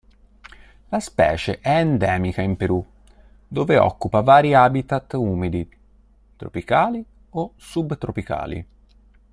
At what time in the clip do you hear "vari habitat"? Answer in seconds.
4.21-5.13